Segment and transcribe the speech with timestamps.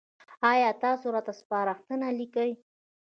[0.51, 2.51] ایا تاسو راته سپارښتنه لیکئ؟